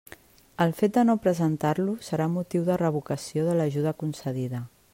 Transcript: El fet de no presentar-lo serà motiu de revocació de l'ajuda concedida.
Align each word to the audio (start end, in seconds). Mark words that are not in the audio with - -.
El 0.63 0.71
fet 0.77 0.95
de 0.95 1.01
no 1.09 1.15
presentar-lo 1.25 1.93
serà 2.07 2.27
motiu 2.37 2.63
de 2.71 2.79
revocació 2.83 3.45
de 3.49 3.55
l'ajuda 3.61 3.95
concedida. 4.05 4.63